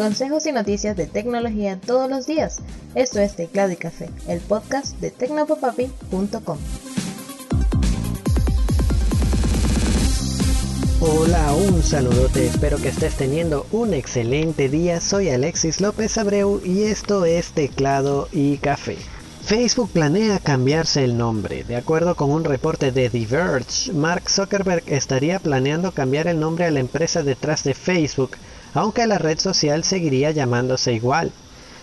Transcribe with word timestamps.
consejos 0.00 0.46
y 0.46 0.52
noticias 0.52 0.96
de 0.96 1.04
tecnología 1.04 1.78
todos 1.78 2.08
los 2.08 2.26
días. 2.26 2.60
Esto 2.94 3.20
es 3.20 3.36
Teclado 3.36 3.70
y 3.72 3.76
Café, 3.76 4.08
el 4.28 4.40
podcast 4.40 4.98
de 4.98 5.10
tecnopopapi.com. 5.10 6.56
Hola, 11.02 11.52
un 11.52 11.82
saludote, 11.82 12.46
espero 12.46 12.78
que 12.78 12.88
estés 12.88 13.14
teniendo 13.16 13.66
un 13.72 13.92
excelente 13.92 14.70
día. 14.70 15.02
Soy 15.02 15.28
Alexis 15.28 15.82
López 15.82 16.16
Abreu 16.16 16.62
y 16.64 16.84
esto 16.84 17.26
es 17.26 17.52
Teclado 17.52 18.26
y 18.32 18.56
Café. 18.56 18.96
Facebook 19.42 19.90
planea 19.90 20.38
cambiarse 20.38 21.04
el 21.04 21.18
nombre. 21.18 21.62
De 21.64 21.76
acuerdo 21.76 22.14
con 22.14 22.30
un 22.30 22.44
reporte 22.44 22.90
de 22.90 23.10
The 23.10 23.26
Verge, 23.26 23.92
Mark 23.92 24.30
Zuckerberg 24.30 24.84
estaría 24.86 25.40
planeando 25.40 25.92
cambiar 25.92 26.26
el 26.26 26.40
nombre 26.40 26.64
a 26.64 26.70
la 26.70 26.80
empresa 26.80 27.22
detrás 27.22 27.64
de 27.64 27.74
Facebook, 27.74 28.30
aunque 28.74 29.06
la 29.06 29.18
red 29.18 29.38
social 29.38 29.84
seguiría 29.84 30.30
llamándose 30.30 30.92
igual. 30.92 31.32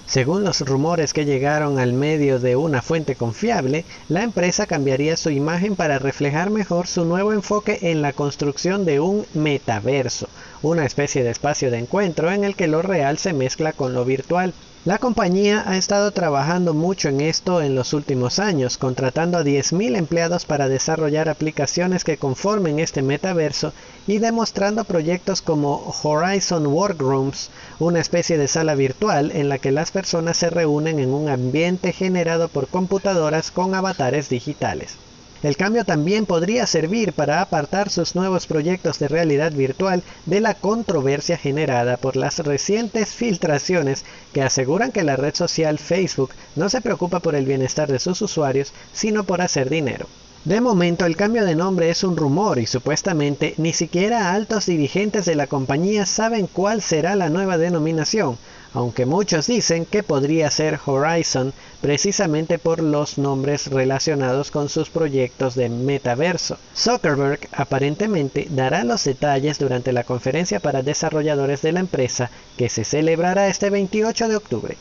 Según 0.08 0.46
los 0.46 0.62
rumores 0.62 1.12
que 1.12 1.26
llegaron 1.26 1.80
al 1.80 1.92
medio 1.92 2.40
de 2.40 2.56
una 2.56 2.82
fuente 2.82 3.16
confiable, 3.16 3.84
la 4.08 4.24
empresa 4.24 4.66
cambiaría 4.66 5.18
su 5.18 5.32
imagen 5.32 5.76
para 5.76 6.00
reflejar 6.00 6.50
mejor 6.50 6.88
su 6.88 7.04
nuevo 7.04 7.34
enfoque 7.34 7.80
en 7.82 8.02
la 8.02 8.14
construcción 8.14 8.86
de 8.86 9.02
un 9.02 9.26
metaverso, 9.34 10.30
una 10.62 10.86
especie 10.86 11.24
de 11.24 11.32
espacio 11.32 11.72
de 11.72 11.78
encuentro 11.78 12.32
en 12.32 12.44
el 12.44 12.56
que 12.56 12.68
lo 12.68 12.82
real 12.82 13.18
se 13.18 13.34
mezcla 13.34 13.74
con 13.74 13.94
lo 13.94 14.06
virtual. 14.06 14.54
La 14.88 15.00
compañía 15.00 15.66
ha 15.68 15.76
estado 15.76 16.12
trabajando 16.12 16.74
mucho 16.74 17.10
en 17.10 17.20
esto 17.20 17.62
en 17.62 17.76
los 17.76 17.92
últimos 17.92 18.40
años, 18.40 18.78
contratando 18.78 19.38
a 19.38 19.44
10.000 19.44 19.98
empleados 19.98 20.46
para 20.46 20.70
desarrollar 20.70 21.28
aplicaciones 21.28 22.06
que 22.06 22.16
conformen 22.16 22.80
este 22.80 23.02
metaverso 23.02 23.74
y 24.08 24.20
demostrando 24.20 24.86
proyectos 24.86 25.42
como 25.42 25.94
Horizon 26.04 26.68
Workrooms, 26.68 27.50
una 27.80 28.00
especie 28.00 28.38
de 28.38 28.48
sala 28.48 28.76
virtual 28.76 29.32
en 29.34 29.50
la 29.50 29.58
que 29.58 29.74
las 29.74 29.92
personas 29.92 30.38
se 30.38 30.50
reúnen 30.50 31.00
en 31.00 31.14
un 31.14 31.28
ambiente 31.28 31.92
generado 31.92 32.48
por 32.48 32.70
computadoras 32.70 33.52
con 33.52 33.76
avatares 33.76 34.30
digitales. 34.30 34.96
El 35.44 35.56
cambio 35.56 35.86
también 35.86 36.26
podría 36.26 36.66
servir 36.66 37.14
para 37.14 37.42
apartar 37.42 37.90
sus 37.90 38.16
nuevos 38.16 38.48
proyectos 38.48 38.98
de 38.98 39.08
realidad 39.08 39.52
virtual 39.52 40.02
de 40.26 40.40
la 40.40 40.56
controversia 40.56 41.38
generada 41.38 41.98
por 41.98 42.16
las 42.16 42.40
recientes 42.40 43.10
filtraciones 43.10 44.04
que 44.34 44.42
aseguran 44.42 44.92
que 44.92 45.04
la 45.04 45.16
red 45.16 45.36
social 45.36 45.78
Facebook 45.78 46.32
no 46.56 46.70
se 46.70 46.82
preocupa 46.82 47.20
por 47.20 47.36
el 47.36 47.46
bienestar 47.46 47.92
de 47.92 48.00
sus 48.00 48.22
usuarios, 48.24 48.74
sino 48.94 49.26
por 49.26 49.42
hacer 49.42 49.70
dinero. 49.70 50.08
De 50.44 50.62
momento 50.62 51.06
el 51.06 51.18
cambio 51.18 51.46
de 51.46 51.56
nombre 51.56 51.90
es 51.90 52.04
un 52.04 52.16
rumor 52.16 52.58
y 52.58 52.66
supuestamente 52.66 53.54
ni 53.58 53.74
siquiera 53.74 54.32
altos 54.32 54.66
dirigentes 54.66 55.26
de 55.26 55.36
la 55.36 55.48
compañía 55.48 56.06
saben 56.06 56.48
cuál 56.48 56.82
será 56.82 57.16
la 57.16 57.30
nueva 57.30 57.58
denominación, 57.58 58.38
aunque 58.74 59.06
muchos 59.06 59.48
dicen 59.48 59.86
que 59.86 60.04
podría 60.04 60.52
ser 60.52 60.80
Horizon 60.86 61.54
precisamente 61.82 62.60
por 62.60 62.82
los 62.82 63.18
nombres 63.18 63.68
relacionados 63.68 64.52
con 64.52 64.70
sus 64.70 64.90
proyectos 64.90 65.56
de 65.56 65.70
metaverso. 65.70 66.58
Zuckerberg 66.76 67.40
aparentemente 67.52 68.48
dará 68.50 68.84
los 68.84 69.04
detalles 69.04 69.60
durante 69.60 69.94
la 69.94 70.04
conferencia 70.04 70.60
para 70.60 70.84
desarrolladores 70.84 71.62
de 71.62 71.72
la 71.72 71.80
empresa 71.80 72.30
que 72.58 72.70
se 72.70 72.84
celebrará 72.84 73.48
este 73.48 73.70
28 73.70 74.28
de 74.28 74.36
octubre 74.36 74.78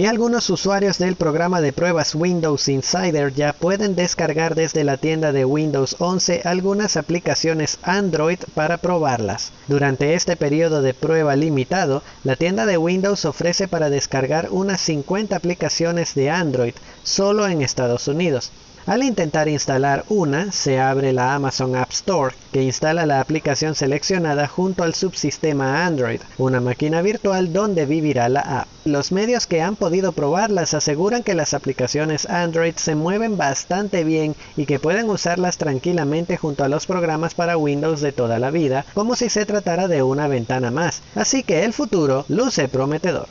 y 0.00 0.06
algunos 0.06 0.48
usuarios 0.48 0.96
del 0.96 1.14
programa 1.14 1.60
de 1.60 1.74
pruebas 1.74 2.14
Windows 2.14 2.68
Insider 2.68 3.34
ya 3.34 3.52
pueden 3.52 3.94
descargar 3.94 4.54
desde 4.54 4.82
la 4.82 4.96
tienda 4.96 5.30
de 5.30 5.44
Windows 5.44 5.96
11 5.98 6.40
algunas 6.46 6.96
aplicaciones 6.96 7.78
Android 7.82 8.38
para 8.54 8.78
probarlas. 8.78 9.52
Durante 9.68 10.14
este 10.14 10.36
periodo 10.36 10.80
de 10.80 10.94
prueba 10.94 11.36
limitado, 11.36 12.02
la 12.24 12.36
tienda 12.36 12.64
de 12.64 12.78
Windows 12.78 13.26
ofrece 13.26 13.68
para 13.68 13.90
descargar 13.90 14.48
unas 14.50 14.80
50 14.80 15.36
aplicaciones 15.36 16.14
de 16.14 16.30
Android 16.30 16.72
solo 17.02 17.46
en 17.46 17.60
Estados 17.60 18.08
Unidos. 18.08 18.52
Al 18.86 19.02
intentar 19.02 19.46
instalar 19.46 20.04
una, 20.08 20.52
se 20.52 20.80
abre 20.80 21.12
la 21.12 21.34
Amazon 21.34 21.76
App 21.76 21.90
Store, 21.92 22.34
que 22.50 22.62
instala 22.62 23.04
la 23.04 23.20
aplicación 23.20 23.74
seleccionada 23.74 24.48
junto 24.48 24.82
al 24.82 24.94
subsistema 24.94 25.84
Android, 25.84 26.20
una 26.38 26.60
máquina 26.60 27.02
virtual 27.02 27.52
donde 27.52 27.84
vivirá 27.84 28.30
la 28.30 28.40
app. 28.40 28.68
Los 28.86 29.12
medios 29.12 29.46
que 29.46 29.60
han 29.60 29.76
podido 29.76 30.12
probarlas 30.12 30.72
aseguran 30.72 31.22
que 31.22 31.34
las 31.34 31.52
aplicaciones 31.52 32.28
Android 32.28 32.74
se 32.76 32.94
mueven 32.94 33.36
bastante 33.36 34.02
bien 34.02 34.34
y 34.56 34.64
que 34.64 34.78
pueden 34.78 35.10
usarlas 35.10 35.58
tranquilamente 35.58 36.38
junto 36.38 36.64
a 36.64 36.68
los 36.68 36.86
programas 36.86 37.34
para 37.34 37.58
Windows 37.58 38.00
de 38.00 38.12
toda 38.12 38.38
la 38.38 38.50
vida, 38.50 38.86
como 38.94 39.14
si 39.14 39.28
se 39.28 39.44
tratara 39.44 39.88
de 39.88 40.02
una 40.02 40.26
ventana 40.26 40.70
más. 40.70 41.02
Así 41.14 41.42
que 41.42 41.64
el 41.64 41.74
futuro 41.74 42.24
luce 42.28 42.66
prometedor. 42.68 43.28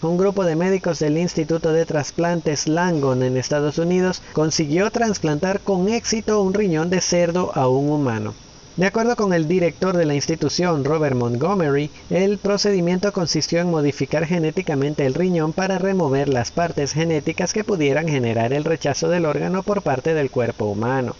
Un 0.00 0.16
grupo 0.16 0.44
de 0.44 0.54
médicos 0.54 1.00
del 1.00 1.18
Instituto 1.18 1.72
de 1.72 1.84
Trasplantes 1.84 2.68
Langon 2.68 3.24
en 3.24 3.36
Estados 3.36 3.78
Unidos 3.78 4.22
consiguió 4.32 4.88
trasplantar 4.92 5.58
con 5.58 5.88
éxito 5.88 6.40
un 6.40 6.54
riñón 6.54 6.88
de 6.88 7.00
cerdo 7.00 7.50
a 7.56 7.68
un 7.68 7.90
humano. 7.90 8.32
De 8.76 8.86
acuerdo 8.86 9.16
con 9.16 9.32
el 9.32 9.48
director 9.48 9.96
de 9.96 10.06
la 10.06 10.14
institución, 10.14 10.84
Robert 10.84 11.16
Montgomery, 11.16 11.90
el 12.10 12.38
procedimiento 12.38 13.12
consistió 13.12 13.58
en 13.58 13.72
modificar 13.72 14.24
genéticamente 14.24 15.04
el 15.04 15.14
riñón 15.14 15.52
para 15.52 15.78
remover 15.78 16.28
las 16.28 16.52
partes 16.52 16.92
genéticas 16.92 17.52
que 17.52 17.64
pudieran 17.64 18.06
generar 18.06 18.52
el 18.52 18.62
rechazo 18.62 19.08
del 19.08 19.26
órgano 19.26 19.64
por 19.64 19.82
parte 19.82 20.14
del 20.14 20.30
cuerpo 20.30 20.66
humano. 20.66 21.16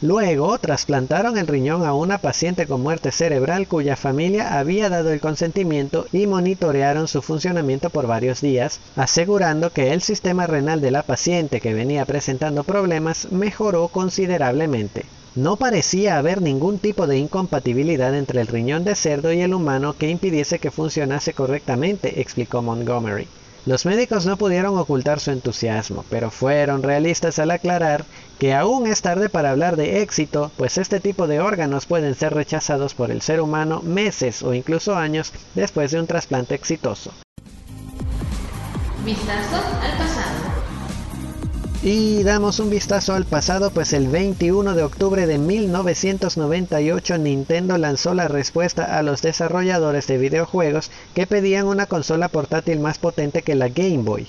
Luego 0.00 0.56
trasplantaron 0.58 1.36
el 1.38 1.48
riñón 1.48 1.84
a 1.84 1.92
una 1.92 2.18
paciente 2.18 2.68
con 2.68 2.82
muerte 2.82 3.10
cerebral 3.10 3.66
cuya 3.66 3.96
familia 3.96 4.56
había 4.56 4.88
dado 4.88 5.12
el 5.12 5.20
consentimiento 5.20 6.06
y 6.12 6.28
monitorearon 6.28 7.08
su 7.08 7.20
funcionamiento 7.20 7.90
por 7.90 8.06
varios 8.06 8.40
días, 8.40 8.78
asegurando 8.94 9.72
que 9.72 9.92
el 9.92 10.00
sistema 10.00 10.46
renal 10.46 10.80
de 10.80 10.92
la 10.92 11.02
paciente 11.02 11.60
que 11.60 11.74
venía 11.74 12.04
presentando 12.04 12.62
problemas 12.62 13.32
mejoró 13.32 13.88
considerablemente. 13.88 15.04
No 15.34 15.56
parecía 15.56 16.16
haber 16.16 16.42
ningún 16.42 16.78
tipo 16.78 17.08
de 17.08 17.18
incompatibilidad 17.18 18.14
entre 18.14 18.40
el 18.40 18.46
riñón 18.46 18.84
de 18.84 18.94
cerdo 18.94 19.32
y 19.32 19.40
el 19.40 19.52
humano 19.52 19.94
que 19.98 20.10
impidiese 20.10 20.60
que 20.60 20.70
funcionase 20.70 21.34
correctamente, 21.34 22.20
explicó 22.20 22.62
Montgomery. 22.62 23.26
Los 23.68 23.84
médicos 23.84 24.24
no 24.24 24.38
pudieron 24.38 24.78
ocultar 24.78 25.20
su 25.20 25.30
entusiasmo, 25.30 26.02
pero 26.08 26.30
fueron 26.30 26.82
realistas 26.82 27.38
al 27.38 27.50
aclarar 27.50 28.06
que 28.38 28.54
aún 28.54 28.86
es 28.86 29.02
tarde 29.02 29.28
para 29.28 29.50
hablar 29.50 29.76
de 29.76 30.00
éxito, 30.00 30.50
pues 30.56 30.78
este 30.78 31.00
tipo 31.00 31.26
de 31.26 31.40
órganos 31.40 31.84
pueden 31.84 32.14
ser 32.14 32.32
rechazados 32.32 32.94
por 32.94 33.10
el 33.10 33.20
ser 33.20 33.42
humano 33.42 33.82
meses 33.82 34.42
o 34.42 34.54
incluso 34.54 34.96
años 34.96 35.34
después 35.54 35.90
de 35.90 36.00
un 36.00 36.06
trasplante 36.06 36.54
exitoso. 36.54 37.12
Y 41.80 42.24
damos 42.24 42.58
un 42.58 42.70
vistazo 42.70 43.14
al 43.14 43.24
pasado, 43.24 43.70
pues 43.70 43.92
el 43.92 44.08
21 44.08 44.74
de 44.74 44.82
octubre 44.82 45.28
de 45.28 45.38
1998 45.38 47.18
Nintendo 47.18 47.78
lanzó 47.78 48.14
la 48.14 48.26
respuesta 48.26 48.98
a 48.98 49.02
los 49.04 49.22
desarrolladores 49.22 50.08
de 50.08 50.18
videojuegos 50.18 50.90
que 51.14 51.28
pedían 51.28 51.66
una 51.68 51.86
consola 51.86 52.26
portátil 52.28 52.80
más 52.80 52.98
potente 52.98 53.42
que 53.42 53.54
la 53.54 53.68
Game 53.68 53.98
Boy. 53.98 54.26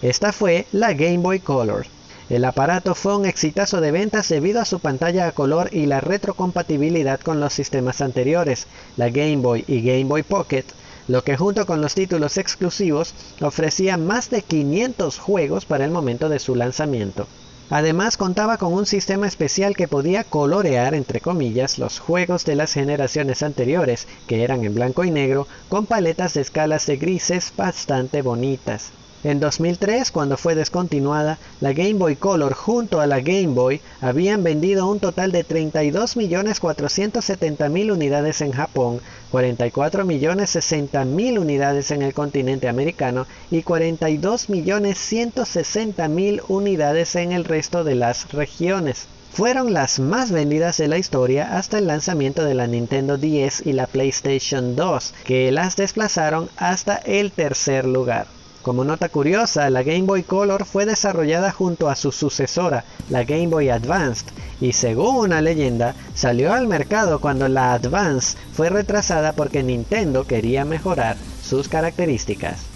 Esta 0.00 0.32
fue 0.32 0.66
la 0.72 0.94
Game 0.94 1.18
Boy 1.18 1.40
Color. 1.40 1.86
El 2.30 2.46
aparato 2.46 2.94
fue 2.94 3.14
un 3.14 3.26
exitazo 3.26 3.82
de 3.82 3.92
ventas 3.92 4.30
debido 4.30 4.62
a 4.62 4.64
su 4.64 4.80
pantalla 4.80 5.28
a 5.28 5.32
color 5.32 5.68
y 5.72 5.84
la 5.84 6.00
retrocompatibilidad 6.00 7.20
con 7.20 7.40
los 7.40 7.52
sistemas 7.52 8.00
anteriores, 8.00 8.68
la 8.96 9.10
Game 9.10 9.36
Boy 9.36 9.64
y 9.68 9.82
Game 9.82 10.04
Boy 10.04 10.22
Pocket, 10.22 10.64
lo 11.08 11.22
que 11.22 11.36
junto 11.36 11.66
con 11.66 11.80
los 11.80 11.94
títulos 11.94 12.36
exclusivos 12.36 13.14
ofrecía 13.40 13.96
más 13.96 14.30
de 14.30 14.42
500 14.42 15.18
juegos 15.18 15.64
para 15.64 15.84
el 15.84 15.90
momento 15.90 16.28
de 16.28 16.38
su 16.38 16.54
lanzamiento. 16.54 17.26
Además 17.68 18.16
contaba 18.16 18.58
con 18.58 18.72
un 18.72 18.86
sistema 18.86 19.26
especial 19.26 19.74
que 19.74 19.88
podía 19.88 20.22
colorear, 20.22 20.94
entre 20.94 21.20
comillas, 21.20 21.78
los 21.78 21.98
juegos 21.98 22.44
de 22.44 22.54
las 22.54 22.72
generaciones 22.72 23.42
anteriores, 23.42 24.06
que 24.28 24.44
eran 24.44 24.64
en 24.64 24.74
blanco 24.74 25.04
y 25.04 25.10
negro, 25.10 25.48
con 25.68 25.86
paletas 25.86 26.34
de 26.34 26.42
escalas 26.42 26.86
de 26.86 26.96
grises 26.96 27.52
bastante 27.56 28.22
bonitas. 28.22 28.92
En 29.24 29.40
2003, 29.40 30.12
cuando 30.12 30.36
fue 30.36 30.54
descontinuada, 30.54 31.38
la 31.60 31.72
Game 31.72 31.94
Boy 31.94 32.16
Color 32.16 32.52
junto 32.54 33.00
a 33.00 33.06
la 33.06 33.20
Game 33.20 33.48
Boy 33.48 33.80
habían 34.00 34.44
vendido 34.44 34.88
un 34.88 35.00
total 35.00 35.32
de 35.32 35.44
32.470.000 35.44 37.92
unidades 37.92 38.40
en 38.40 38.52
Japón, 38.52 39.00
44.060.000 39.32 41.40
unidades 41.40 41.90
en 41.90 42.02
el 42.02 42.14
continente 42.14 42.68
americano 42.68 43.26
y 43.50 43.62
42.160.000 43.62 46.42
unidades 46.48 47.16
en 47.16 47.32
el 47.32 47.44
resto 47.44 47.82
de 47.84 47.96
las 47.96 48.32
regiones. 48.32 49.08
Fueron 49.32 49.72
las 49.74 49.98
más 49.98 50.30
vendidas 50.30 50.76
de 50.78 50.88
la 50.88 50.98
historia 50.98 51.58
hasta 51.58 51.78
el 51.78 51.88
lanzamiento 51.88 52.44
de 52.44 52.54
la 52.54 52.66
Nintendo 52.66 53.18
10 53.18 53.66
y 53.66 53.72
la 53.72 53.86
PlayStation 53.86 54.76
2, 54.76 55.14
que 55.24 55.52
las 55.52 55.76
desplazaron 55.76 56.48
hasta 56.56 56.96
el 56.96 57.32
tercer 57.32 57.86
lugar. 57.86 58.26
Como 58.66 58.82
nota 58.82 59.08
curiosa, 59.10 59.70
la 59.70 59.84
Game 59.84 60.02
Boy 60.02 60.24
Color 60.24 60.64
fue 60.64 60.86
desarrollada 60.86 61.52
junto 61.52 61.88
a 61.88 61.94
su 61.94 62.10
sucesora, 62.10 62.82
la 63.10 63.22
Game 63.22 63.46
Boy 63.46 63.68
Advanced, 63.68 64.26
y 64.60 64.72
según 64.72 65.14
una 65.26 65.40
leyenda, 65.40 65.94
salió 66.16 66.52
al 66.52 66.66
mercado 66.66 67.20
cuando 67.20 67.46
la 67.46 67.74
Advance 67.74 68.36
fue 68.52 68.68
retrasada 68.68 69.34
porque 69.34 69.62
Nintendo 69.62 70.26
quería 70.26 70.64
mejorar 70.64 71.16
sus 71.44 71.68
características. 71.68 72.75